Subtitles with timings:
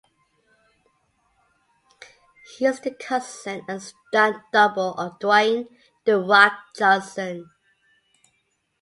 [2.57, 5.67] He is the cousin and stunt double of Dwayne
[6.05, 7.51] "The Rock" Johnson.